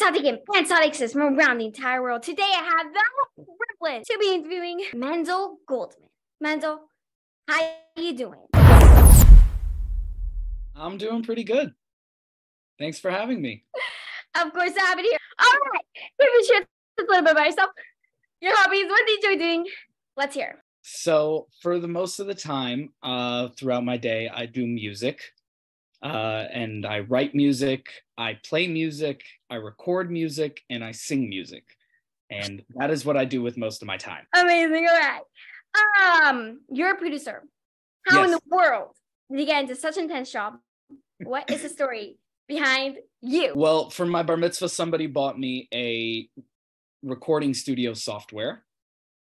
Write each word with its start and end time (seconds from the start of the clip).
Celtic 0.00 0.24
and 0.24 0.38
Celtics 0.66 1.12
from 1.12 1.38
around 1.38 1.58
the 1.58 1.66
entire 1.66 2.00
world. 2.00 2.22
Today 2.22 2.42
I 2.42 2.62
have 2.62 2.86
the 3.36 3.44
privilege 3.44 4.06
to 4.06 4.16
be 4.18 4.32
interviewing 4.32 4.82
Mendel 4.94 5.58
Goldman. 5.68 6.08
Mendel, 6.40 6.88
how 7.46 7.60
you 7.98 8.16
doing? 8.16 8.46
I'm 10.74 10.96
doing 10.96 11.22
pretty 11.22 11.44
good. 11.44 11.74
Thanks 12.78 12.98
for 12.98 13.10
having 13.10 13.42
me. 13.42 13.64
Of 14.40 14.52
course, 14.52 14.70
I 14.80 14.84
have 14.86 14.96
it 14.96 15.04
here. 15.06 15.18
All 15.40 15.70
right, 15.72 15.84
give 16.20 16.28
me 16.32 16.46
share 16.46 16.60
a 16.60 17.02
little 17.02 17.24
bit 17.24 17.32
about 17.32 17.46
yourself, 17.46 17.70
your 18.40 18.52
hobbies, 18.56 18.86
what 18.88 19.04
do 19.04 19.12
you 19.12 19.18
enjoy 19.18 19.44
doing? 19.44 19.66
Let's 20.16 20.36
hear. 20.36 20.62
So, 20.82 21.48
for 21.60 21.80
the 21.80 21.88
most 21.88 22.20
of 22.20 22.28
the 22.28 22.34
time 22.34 22.90
uh, 23.02 23.48
throughout 23.48 23.84
my 23.84 23.96
day, 23.96 24.30
I 24.32 24.46
do 24.46 24.68
music 24.68 25.32
uh, 26.02 26.44
and 26.52 26.86
I 26.86 27.00
write 27.00 27.34
music, 27.34 27.86
I 28.16 28.38
play 28.44 28.66
music, 28.66 29.22
I 29.50 29.56
record 29.56 30.10
music, 30.10 30.62
and 30.70 30.82
I 30.82 30.92
sing 30.92 31.28
music. 31.28 31.64
And 32.30 32.62
that 32.76 32.90
is 32.90 33.04
what 33.04 33.16
I 33.16 33.24
do 33.24 33.42
with 33.42 33.56
most 33.56 33.82
of 33.82 33.86
my 33.86 33.96
time. 33.96 34.24
Amazing. 34.34 34.86
All 34.88 34.98
right. 34.98 36.28
Um, 36.28 36.60
you're 36.70 36.92
a 36.92 36.96
producer. 36.96 37.42
How 38.06 38.24
in 38.24 38.30
the 38.30 38.40
world 38.50 38.92
did 39.30 39.40
you 39.40 39.46
get 39.46 39.62
into 39.62 39.76
such 39.76 39.96
an 39.96 40.04
intense 40.04 40.32
job? 40.32 40.54
What 41.22 41.50
is 41.50 41.62
the 41.62 41.68
story 41.68 42.18
behind 42.48 42.96
you? 43.20 43.52
Well, 43.54 43.90
for 43.90 44.06
my 44.06 44.22
bar 44.22 44.36
mitzvah, 44.36 44.68
somebody 44.68 45.06
bought 45.06 45.38
me 45.38 45.68
a 45.74 46.28
recording 47.02 47.52
studio 47.52 47.94
software. 47.94 48.64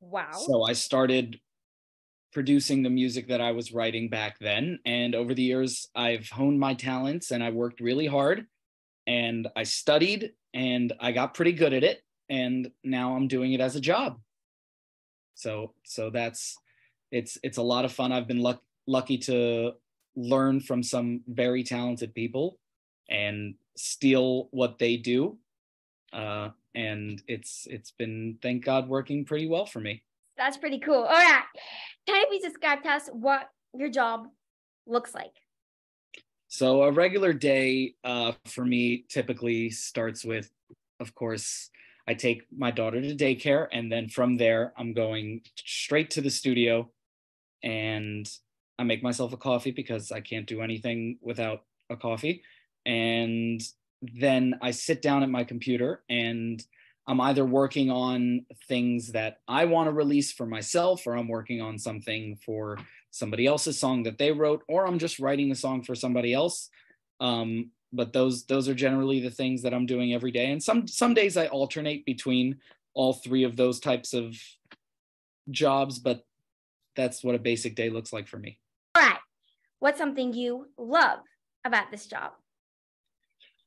Wow. 0.00 0.32
So 0.32 0.62
I 0.62 0.74
started 0.74 1.40
producing 2.36 2.82
the 2.82 2.90
music 2.90 3.28
that 3.28 3.40
I 3.40 3.52
was 3.52 3.72
writing 3.72 4.10
back 4.10 4.38
then. 4.40 4.78
And 4.84 5.14
over 5.14 5.32
the 5.32 5.42
years, 5.42 5.88
I've 5.96 6.28
honed 6.28 6.60
my 6.60 6.74
talents 6.74 7.30
and 7.30 7.42
I 7.42 7.48
worked 7.48 7.80
really 7.80 8.06
hard 8.06 8.46
and 9.06 9.48
I 9.56 9.62
studied 9.62 10.32
and 10.52 10.92
I 11.00 11.12
got 11.12 11.32
pretty 11.32 11.52
good 11.52 11.72
at 11.72 11.82
it. 11.82 12.02
And 12.28 12.70
now 12.84 13.16
I'm 13.16 13.26
doing 13.26 13.54
it 13.54 13.60
as 13.62 13.74
a 13.74 13.80
job. 13.80 14.20
So, 15.34 15.72
so 15.86 16.10
that's, 16.10 16.58
it's, 17.10 17.38
it's 17.42 17.56
a 17.56 17.62
lot 17.62 17.86
of 17.86 17.92
fun. 17.92 18.12
I've 18.12 18.28
been 18.28 18.42
luck, 18.42 18.60
lucky 18.86 19.16
to 19.16 19.72
learn 20.14 20.60
from 20.60 20.82
some 20.82 21.22
very 21.26 21.64
talented 21.64 22.14
people 22.14 22.58
and 23.08 23.54
steal 23.78 24.48
what 24.50 24.78
they 24.78 24.98
do. 24.98 25.38
Uh, 26.12 26.50
and 26.74 27.22
it's, 27.28 27.66
it's 27.70 27.92
been, 27.92 28.36
thank 28.42 28.62
God, 28.62 28.90
working 28.90 29.24
pretty 29.24 29.48
well 29.48 29.64
for 29.64 29.80
me. 29.80 30.02
That's 30.36 30.58
pretty 30.58 30.80
cool. 30.80 31.04
All 31.04 31.06
right. 31.06 31.44
Can 32.06 32.20
you 32.20 32.26
please 32.28 32.42
describe 32.42 32.82
to 32.84 32.90
us 32.90 33.08
what 33.12 33.50
your 33.74 33.90
job 33.90 34.28
looks 34.86 35.14
like? 35.14 35.32
So 36.48 36.82
a 36.84 36.92
regular 36.92 37.32
day 37.32 37.94
uh, 38.04 38.32
for 38.46 38.64
me 38.64 39.04
typically 39.08 39.70
starts 39.70 40.24
with, 40.24 40.48
of 41.00 41.14
course, 41.14 41.70
I 42.08 42.14
take 42.14 42.42
my 42.56 42.70
daughter 42.70 43.00
to 43.00 43.16
daycare, 43.16 43.66
and 43.72 43.90
then 43.90 44.08
from 44.08 44.36
there 44.36 44.72
I'm 44.78 44.92
going 44.92 45.42
straight 45.56 46.10
to 46.10 46.20
the 46.20 46.30
studio, 46.30 46.88
and 47.64 48.30
I 48.78 48.84
make 48.84 49.02
myself 49.02 49.32
a 49.32 49.36
coffee 49.36 49.72
because 49.72 50.12
I 50.12 50.20
can't 50.20 50.46
do 50.46 50.62
anything 50.62 51.18
without 51.20 51.64
a 51.90 51.96
coffee, 51.96 52.42
and 52.84 53.60
then 54.00 54.54
I 54.62 54.70
sit 54.70 55.02
down 55.02 55.24
at 55.24 55.30
my 55.30 55.42
computer 55.42 56.04
and 56.08 56.64
I'm 57.06 57.20
either 57.20 57.44
working 57.44 57.90
on 57.90 58.46
things 58.68 59.12
that 59.12 59.38
I 59.46 59.66
want 59.66 59.88
to 59.88 59.92
release 59.92 60.32
for 60.32 60.46
myself, 60.46 61.06
or 61.06 61.16
I'm 61.16 61.28
working 61.28 61.60
on 61.60 61.78
something 61.78 62.36
for 62.44 62.78
somebody 63.10 63.46
else's 63.46 63.78
song 63.78 64.02
that 64.04 64.18
they 64.18 64.32
wrote, 64.32 64.64
or 64.68 64.86
I'm 64.86 64.98
just 64.98 65.20
writing 65.20 65.50
a 65.52 65.54
song 65.54 65.82
for 65.82 65.94
somebody 65.94 66.34
else. 66.34 66.68
Um, 67.20 67.70
but 67.92 68.12
those 68.12 68.44
those 68.46 68.68
are 68.68 68.74
generally 68.74 69.20
the 69.20 69.30
things 69.30 69.62
that 69.62 69.72
I'm 69.72 69.86
doing 69.86 70.12
every 70.12 70.32
day. 70.32 70.50
And 70.50 70.62
some 70.62 70.88
some 70.88 71.14
days 71.14 71.36
I 71.36 71.46
alternate 71.46 72.04
between 72.04 72.58
all 72.92 73.12
three 73.12 73.44
of 73.44 73.56
those 73.56 73.78
types 73.78 74.12
of 74.12 74.36
jobs, 75.50 75.98
but 75.98 76.24
that's 76.96 77.22
what 77.22 77.34
a 77.34 77.38
basic 77.38 77.76
day 77.76 77.90
looks 77.90 78.12
like 78.12 78.26
for 78.26 78.38
me. 78.38 78.58
All 78.96 79.02
right. 79.02 79.18
What's 79.78 79.98
something 79.98 80.32
you 80.32 80.68
love 80.78 81.20
about 81.64 81.90
this 81.90 82.06
job? 82.06 82.32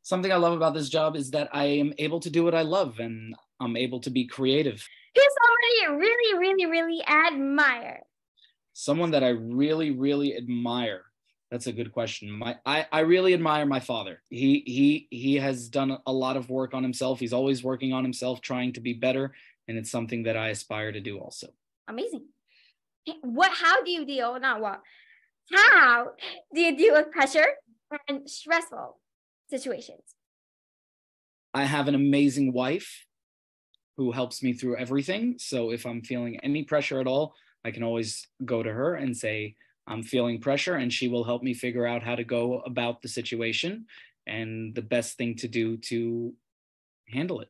Something 0.09 0.31
I 0.31 0.37
love 0.37 0.53
about 0.53 0.73
this 0.73 0.89
job 0.89 1.15
is 1.15 1.29
that 1.29 1.49
I 1.53 1.65
am 1.65 1.93
able 1.99 2.19
to 2.21 2.31
do 2.31 2.43
what 2.43 2.55
I 2.55 2.63
love 2.63 2.97
and 2.97 3.35
I'm 3.59 3.77
able 3.77 3.99
to 3.99 4.09
be 4.09 4.25
creative. 4.25 4.83
Who's 5.13 5.35
somebody 5.39 5.69
you 5.83 5.99
really, 5.99 6.39
really, 6.39 6.65
really 6.65 7.07
admire? 7.07 8.01
Someone 8.73 9.11
that 9.11 9.23
I 9.23 9.29
really, 9.29 9.91
really 9.91 10.35
admire. 10.35 11.03
That's 11.51 11.67
a 11.67 11.71
good 11.71 11.91
question. 11.91 12.31
My 12.31 12.55
I, 12.65 12.87
I 12.91 13.01
really 13.01 13.35
admire 13.35 13.67
my 13.67 13.79
father. 13.79 14.23
He 14.31 14.63
he 14.65 15.07
he 15.11 15.35
has 15.35 15.69
done 15.69 15.99
a 16.07 16.11
lot 16.11 16.37
of 16.37 16.49
work 16.49 16.73
on 16.73 16.81
himself. 16.81 17.19
He's 17.19 17.31
always 17.31 17.63
working 17.63 17.93
on 17.93 18.03
himself, 18.03 18.41
trying 18.41 18.73
to 18.73 18.81
be 18.81 18.93
better, 18.93 19.35
and 19.67 19.77
it's 19.77 19.91
something 19.91 20.23
that 20.23 20.35
I 20.35 20.47
aspire 20.49 20.91
to 20.91 20.99
do 20.99 21.19
also. 21.19 21.49
Amazing. 21.87 22.25
What? 23.21 23.51
How 23.53 23.83
do 23.83 23.91
you 23.91 24.07
deal? 24.07 24.39
Not 24.39 24.59
what. 24.59 24.81
How 25.53 26.13
do 26.51 26.61
you 26.61 26.75
deal 26.75 26.95
with 26.95 27.11
pressure 27.11 27.45
and 28.07 28.27
stressful 28.27 28.97
situations? 29.49 30.15
I 31.53 31.65
have 31.65 31.87
an 31.87 31.95
amazing 31.95 32.53
wife 32.53 33.05
who 33.97 34.11
helps 34.11 34.41
me 34.43 34.53
through 34.53 34.77
everything. 34.77 35.35
So 35.39 35.71
if 35.71 35.85
I'm 35.85 36.01
feeling 36.01 36.39
any 36.41 36.63
pressure 36.63 37.01
at 37.01 37.07
all, 37.07 37.33
I 37.65 37.71
can 37.71 37.83
always 37.83 38.27
go 38.45 38.63
to 38.63 38.71
her 38.71 38.95
and 38.95 39.15
say, 39.15 39.55
I'm 39.87 40.03
feeling 40.03 40.39
pressure, 40.39 40.75
and 40.75 40.93
she 40.93 41.07
will 41.07 41.23
help 41.23 41.41
me 41.41 41.53
figure 41.53 41.85
out 41.85 42.03
how 42.03 42.15
to 42.15 42.23
go 42.23 42.59
about 42.61 43.01
the 43.01 43.07
situation 43.07 43.87
and 44.27 44.75
the 44.75 44.83
best 44.83 45.17
thing 45.17 45.35
to 45.37 45.47
do 45.47 45.77
to 45.77 46.33
handle 47.09 47.41
it. 47.41 47.49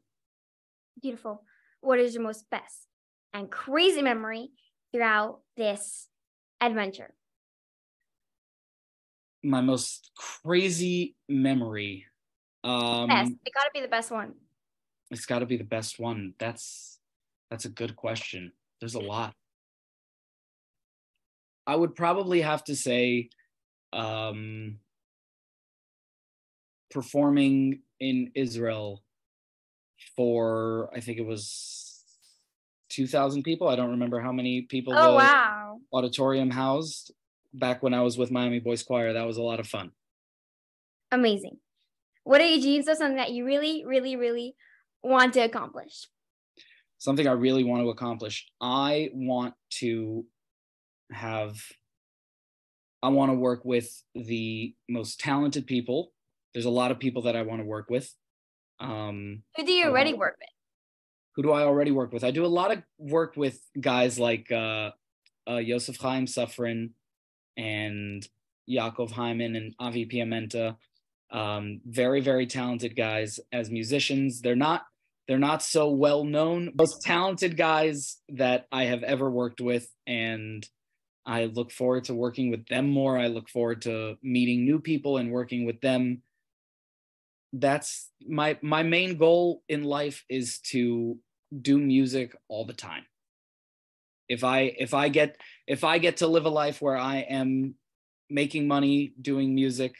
Beautiful. 1.02 1.44
What 1.81 2.00
is 2.00 2.14
your 2.14 2.24
most 2.24 2.50
best 2.50 2.88
and 3.34 3.52
crazy 3.52 4.02
memory 4.02 4.52
throughout 4.92 5.42
this 5.58 6.08
adventure? 6.62 7.14
My 9.44 9.61
most 9.61 10.11
crazy 10.17 11.16
memory. 11.27 12.05
Um, 12.63 13.07
best. 13.07 13.31
It 13.45 13.53
got 13.53 13.63
to 13.63 13.72
be 13.73 13.81
the 13.81 13.88
best 13.88 14.11
one. 14.11 14.33
it's 15.11 15.25
got 15.25 15.39
to 15.39 15.45
be 15.45 15.57
the 15.57 15.63
best 15.63 16.00
one. 16.00 16.33
That's 16.39 17.00
that's 17.50 17.66
a 17.66 17.69
good 17.69 17.95
question. 17.95 18.51
There's 18.79 18.95
a 18.95 19.00
lot. 19.00 19.33
I 21.66 21.75
would 21.75 21.95
probably 21.95 22.41
have 22.41 22.63
to 22.66 22.75
say 22.75 23.29
um 23.94 24.79
performing 26.91 27.81
in 28.00 28.31
Israel 28.35 29.03
for 30.16 30.89
I 30.94 31.00
think 31.00 31.17
it 31.17 31.25
was 31.25 32.03
2000 32.89 33.44
people. 33.44 33.67
I 33.67 33.75
don't 33.75 33.91
remember 33.91 34.19
how 34.19 34.31
many 34.31 34.63
people 34.63 34.94
Oh 34.95 35.13
the 35.13 35.25
wow. 35.25 35.79
auditorium 35.94 36.50
housed 36.50 37.11
back 37.54 37.82
when 37.84 37.94
I 37.94 38.02
was 38.02 38.18
with 38.18 38.32
Miami 38.32 38.60
Boys 38.60 38.84
Choir. 38.84 39.14
That 39.14 39.28
was 39.28 39.38
a 39.38 39.42
lot 39.42 39.60
of 39.60 39.68
fun. 39.68 39.92
Amazing. 41.12 41.58
What 42.24 42.42
are 42.42 42.46
your 42.46 42.62
dreams 42.62 42.88
or 42.88 42.96
something 42.96 43.18
that 43.18 43.32
you 43.32 43.46
really, 43.46 43.84
really, 43.86 44.16
really 44.16 44.56
want 45.04 45.34
to 45.34 45.42
accomplish? 45.42 46.08
something 47.00 47.28
I 47.28 47.32
really 47.32 47.64
want 47.64 47.82
to 47.82 47.90
accomplish. 47.90 48.46
I 48.62 49.10
want 49.14 49.54
to 49.80 50.26
have, 51.12 51.58
I 53.02 53.08
want 53.08 53.32
to 53.32 53.36
work 53.36 53.64
with 53.64 54.04
the 54.14 54.76
most 54.90 55.20
talented 55.20 55.66
people. 55.66 56.12
There's 56.54 56.66
a 56.66 56.70
lot 56.70 56.92
of 56.92 57.00
people 57.00 57.22
that 57.24 57.36
I 57.36 57.44
want 57.44 57.62
to 57.62 57.66
work 57.66 57.90
with. 57.90 58.14
Um, 58.81 59.44
Who 59.56 59.66
do 59.66 59.72
you 59.72 59.86
already 59.86 60.14
work 60.14 60.36
with? 60.40 60.50
who 61.36 61.44
do 61.44 61.52
I 61.54 61.62
already 61.64 61.92
work 61.92 62.12
with? 62.12 62.26
I 62.26 62.31
do 62.31 62.46
a 62.46 62.48
lot 62.48 62.72
of 62.72 62.84
work 62.98 63.38
with 63.38 63.62
guys 63.80 64.20
like 64.20 64.52
uh, 64.52 64.92
uh, 65.50 65.56
Yosef 65.56 65.96
Chaim 65.96 66.26
Sufrin 66.26 66.90
and 67.58 68.28
Yaakov 68.70 69.12
Hyman 69.12 69.56
and 69.56 69.74
Avi 69.80 70.06
Piamenta. 70.06 70.78
Um, 71.31 71.81
very, 71.86 72.22
very 72.22 72.48
talented 72.48 72.96
guys 72.96 73.40
as 73.51 73.69
musicians. 73.69 74.42
They're 74.42 74.56
not 74.56 74.84
they're 75.28 75.38
not 75.38 75.62
so 75.62 75.92
well 75.92 76.24
known. 76.24 76.72
Most 76.75 77.04
talented 77.04 77.56
guys 77.56 78.18
that 78.30 78.66
I 78.72 78.86
have 78.86 79.04
ever 79.04 79.30
worked 79.30 79.62
with, 79.62 79.88
and 80.07 80.68
I 81.24 81.46
look 81.46 81.72
forward 81.72 82.06
to 82.06 82.16
working 82.16 82.50
with 82.50 82.66
them 82.66 82.90
more. 82.90 83.16
I 83.16 83.28
look 83.28 83.48
forward 83.48 83.84
to 83.84 84.18
meeting 84.24 84.66
new 84.66 84.80
people 84.80 85.18
and 85.18 85.31
working 85.31 85.68
with 85.68 85.81
them. 85.81 86.24
That's 87.54 88.10
my 88.28 88.57
my 88.63 88.81
main 88.81 89.18
goal 89.18 89.62
in 89.69 89.84
life 89.84 90.25
is 90.30 90.60
to 90.72 91.19
do 91.62 91.78
music 91.78 92.36
all 92.48 92.66
the 92.66 92.74
time. 92.74 93.06
If 94.30 94.44
I 94.44 94.60
if 94.78 94.94
I 94.94 95.10
get 95.10 95.36
if 95.68 95.84
I 95.84 95.98
get 95.98 96.18
to 96.18 96.28
live 96.28 96.46
a 96.46 96.50
life 96.50 96.81
where 96.81 96.96
I 96.98 97.18
am 97.18 97.74
making 98.30 98.68
money 98.68 99.12
doing 99.20 99.56
music, 99.56 99.96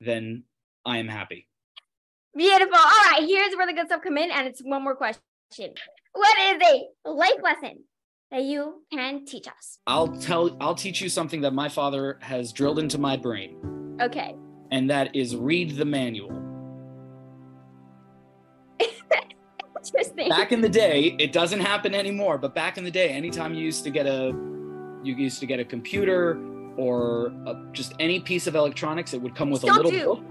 then 0.00 0.44
I 0.84 0.98
am 0.98 1.08
happy. 1.08 1.48
Beautiful. 2.36 2.76
All 2.76 3.10
right, 3.10 3.24
here's 3.26 3.56
where 3.56 3.66
the 3.66 3.72
good 3.72 3.86
stuff 3.86 4.02
come 4.02 4.18
in, 4.18 4.30
and 4.30 4.46
it's 4.46 4.60
one 4.60 4.84
more 4.84 4.94
question. 4.94 5.20
What 6.12 6.38
is 6.38 6.62
a 7.04 7.10
life 7.10 7.40
lesson 7.42 7.84
that 8.30 8.42
you 8.42 8.82
can 8.92 9.24
teach 9.24 9.48
us? 9.48 9.78
I'll 9.86 10.08
tell 10.16 10.56
I'll 10.60 10.74
teach 10.74 11.00
you 11.00 11.08
something 11.08 11.40
that 11.40 11.52
my 11.54 11.68
father 11.68 12.18
has 12.22 12.52
drilled 12.52 12.78
into 12.78 12.98
my 12.98 13.16
brain, 13.16 13.96
Okay. 14.00 14.34
and 14.70 14.88
that 14.90 15.16
is 15.16 15.34
read 15.34 15.76
the 15.76 15.84
manual. 15.84 16.35
Interesting. 19.94 20.28
back 20.28 20.52
in 20.52 20.60
the 20.60 20.68
day, 20.68 21.16
it 21.18 21.32
doesn't 21.32 21.60
happen 21.60 21.94
anymore, 21.94 22.38
but 22.38 22.54
back 22.54 22.78
in 22.78 22.84
the 22.84 22.90
day, 22.90 23.10
anytime 23.10 23.54
you 23.54 23.64
used 23.64 23.84
to 23.84 23.90
get 23.90 24.06
a 24.06 24.32
you 25.02 25.14
used 25.14 25.38
to 25.40 25.46
get 25.46 25.60
a 25.60 25.64
computer 25.64 26.38
or 26.76 27.26
a, 27.46 27.54
just 27.72 27.94
any 28.00 28.20
piece 28.20 28.46
of 28.46 28.54
electronics, 28.54 29.14
it 29.14 29.22
would 29.22 29.34
come 29.34 29.50
with 29.50 29.60
Still 29.60 29.74
a 29.74 29.76
little 29.76 29.90
do. 29.90 30.04
book. 30.04 30.24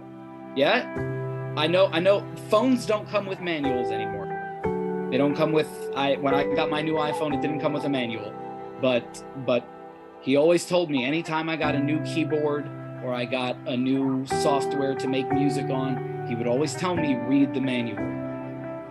Yeah. 0.56 1.54
I 1.58 1.68
know 1.68 1.88
I 1.88 2.00
know 2.00 2.26
phones 2.50 2.86
don't 2.86 3.08
come 3.10 3.26
with 3.26 3.40
manuals 3.40 3.92
anymore. 3.92 5.08
They 5.12 5.18
don't 5.18 5.36
come 5.36 5.52
with 5.52 5.70
I 5.96 6.16
when 6.18 6.34
I 6.34 6.44
got 6.56 6.70
my 6.70 6.82
new 6.82 6.96
iPhone, 6.96 7.34
it 7.34 7.42
didn't 7.42 7.62
come 7.62 7.74
with 7.74 7.86
a 7.86 7.90
manual. 7.90 8.34
But 8.82 9.24
but 9.46 9.66
he 10.22 10.36
always 10.36 10.66
told 10.66 10.90
me 10.90 11.06
anytime 11.06 11.50
I 11.50 11.56
got 11.56 11.76
a 11.76 11.80
new 11.80 12.02
keyboard 12.02 12.68
or 13.04 13.14
I 13.14 13.26
got 13.26 13.56
a 13.68 13.78
new 13.78 14.26
software 14.26 14.96
to 14.96 15.08
make 15.08 15.32
music 15.32 15.70
on, 15.70 16.26
he 16.28 16.36
would 16.36 16.48
always 16.48 16.74
tell 16.74 16.96
me 16.96 17.16
read 17.16 17.54
the 17.54 17.62
manual. 17.62 18.25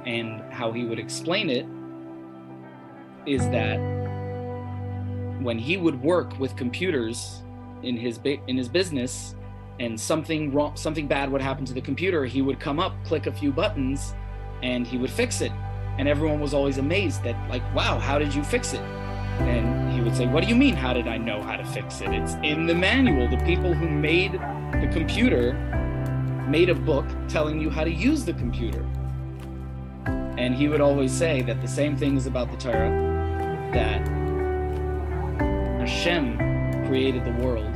And 0.07 0.41
how 0.53 0.73
he 0.73 0.85
would 0.85 0.99
explain 0.99 1.51
it 1.51 1.67
is 3.27 3.43
that 3.51 3.79
when 5.41 5.59
he 5.59 5.77
would 5.77 6.01
work 6.03 6.39
with 6.39 6.57
computers 6.57 7.43
in 7.83 7.97
his 7.97 8.19
in 8.47 8.57
his 8.57 8.69
business 8.69 9.35
and 9.81 9.99
something 9.99 10.53
wrong 10.53 10.77
something 10.77 11.07
bad 11.07 11.31
would 11.31 11.41
happen 11.41 11.65
to 11.65 11.75
the 11.75 11.81
computer, 11.81 12.25
he 12.25 12.43
would 12.43 12.61
come 12.61 12.79
up, 12.79 12.93
click 13.05 13.27
a 13.27 13.33
few 13.33 13.51
buttons 13.51 14.15
and 14.63 14.87
he 14.87 14.99
would 14.99 15.11
fix 15.11 15.41
it. 15.41 15.53
And 15.99 16.09
everyone 16.09 16.41
was 16.41 16.55
always 16.55 16.79
amazed 16.79 17.23
that 17.25 17.37
like, 17.49 17.63
wow, 17.75 17.99
how 17.99 18.19
did 18.19 18.35
you 18.35 18.43
fix 18.43 18.73
it? 18.73 18.81
And 19.41 19.93
he 19.93 20.01
would 20.01 20.17
say, 20.17 20.27
What 20.27 20.43
do 20.43 20.49
you 20.49 20.55
mean? 20.55 20.75
How 20.75 20.93
did 20.93 21.09
I 21.09 21.17
know 21.17 21.43
how 21.43 21.57
to 21.57 21.65
fix 21.65 22.01
it? 22.01 22.09
It's 22.11 22.35
in 22.43 22.67
the 22.67 22.75
manual. 22.75 23.29
The 23.29 23.43
people 23.45 23.75
who 23.75 23.89
made 23.89 24.33
the 24.33 24.89
computer 24.93 25.55
made 26.49 26.69
a 26.69 26.75
book 26.75 27.07
telling 27.29 27.61
you 27.61 27.71
how 27.71 27.85
to 27.85 27.91
use 27.91 28.25
the 28.25 28.35
computer. 28.35 28.87
And 30.37 30.55
he 30.55 30.69
would 30.69 30.81
always 30.81 31.13
say 31.13 31.43
that 31.43 31.63
the 31.63 31.69
same 31.69 31.97
thing 31.97 32.17
is 32.17 32.27
about 32.27 32.51
the 32.51 32.57
Torah, 32.57 32.91
that 33.73 34.07
Hashem 35.79 36.39
created 36.87 37.25
the 37.25 37.33
world, 37.45 37.73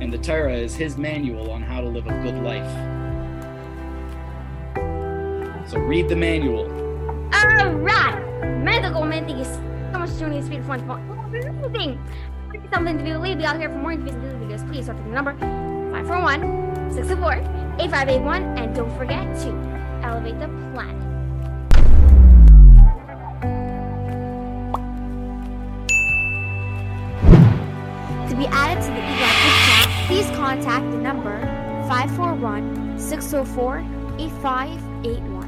and 0.00 0.12
the 0.12 0.18
Torah 0.18 0.54
is 0.54 0.74
his 0.74 0.96
manual 0.96 1.50
on 1.50 1.62
how 1.62 1.80
to 1.80 1.86
live 1.86 2.06
a 2.06 2.22
good 2.22 2.42
life. 2.42 2.70
So 5.70 5.78
read 5.78 6.08
the 6.08 6.16
manual. 6.16 6.64
All 7.32 7.72
right. 7.74 8.20
Medical 8.64 9.06
you 9.38 9.44
so 9.44 9.60
much 9.92 10.10
for 10.10 10.18
joining 10.18 10.42
us. 10.42 10.48
Beautiful 10.48 10.72
and 10.72 10.86
fun. 10.86 11.32
Anything. 11.34 12.00
Something 12.72 12.98
to 12.98 13.04
be 13.04 13.12
believed. 13.12 13.40
Here 13.40 13.68
for 13.68 13.76
more 13.76 13.92
interviews 13.92 14.16
and 14.16 14.42
videos. 14.42 14.66
Please 14.68 14.86
to 14.86 14.94
the 14.94 15.02
number 15.10 15.32
541 15.38 16.92
624 16.92 17.34
8581. 17.80 18.58
And 18.58 18.74
don't 18.74 18.98
forget 18.98 19.24
to 19.42 19.50
elevate 20.02 20.40
the 20.40 20.48
planet. 20.72 21.09
To 28.30 28.36
be 28.36 28.46
added 28.46 28.80
to 28.84 28.90
the 28.92 29.00
EGOT 29.00 29.34
group 29.42 30.06
please 30.06 30.36
contact 30.36 30.88
the 30.92 30.98
number 30.98 31.40
541 31.88 32.96
604 32.96 33.78
8581. 34.20 35.39